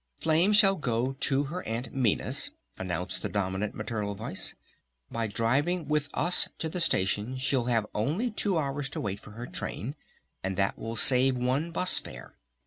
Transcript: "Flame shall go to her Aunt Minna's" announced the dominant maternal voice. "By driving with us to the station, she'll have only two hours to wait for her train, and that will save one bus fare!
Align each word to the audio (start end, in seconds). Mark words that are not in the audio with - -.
"Flame 0.19 0.51
shall 0.51 0.77
go 0.77 1.13
to 1.19 1.43
her 1.43 1.61
Aunt 1.61 1.93
Minna's" 1.93 2.49
announced 2.75 3.21
the 3.21 3.29
dominant 3.29 3.75
maternal 3.75 4.15
voice. 4.15 4.55
"By 5.11 5.27
driving 5.27 5.87
with 5.87 6.09
us 6.15 6.49
to 6.57 6.69
the 6.69 6.79
station, 6.79 7.37
she'll 7.37 7.65
have 7.65 7.85
only 7.93 8.31
two 8.31 8.57
hours 8.57 8.89
to 8.89 8.99
wait 8.99 9.19
for 9.19 9.29
her 9.33 9.45
train, 9.45 9.93
and 10.43 10.57
that 10.57 10.75
will 10.75 10.95
save 10.95 11.37
one 11.37 11.69
bus 11.71 11.99
fare! 11.99 12.33